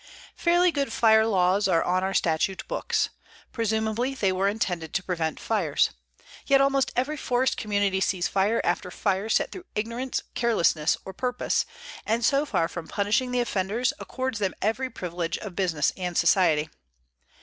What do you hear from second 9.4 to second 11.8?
through ignorance, carelessness or purpose,